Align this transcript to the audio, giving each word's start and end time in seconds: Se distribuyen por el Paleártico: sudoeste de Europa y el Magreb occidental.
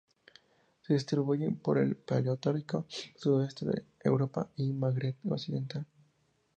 Se 0.81 0.95
distribuyen 0.95 1.57
por 1.57 1.77
el 1.77 1.95
Paleártico: 1.95 2.87
sudoeste 3.15 3.67
de 3.67 3.85
Europa 4.03 4.49
y 4.55 4.63
el 4.63 4.73
Magreb 4.73 5.13
occidental. 5.29 5.85